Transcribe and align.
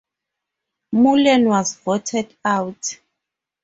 Mullen 0.93 1.45
was 1.45 1.75
voted 1.75 2.35
out. 2.43 2.99